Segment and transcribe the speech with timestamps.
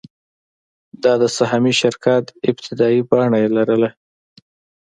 [1.03, 3.89] دا د سهامي شرکت ابتدايي بڼه یې لرله.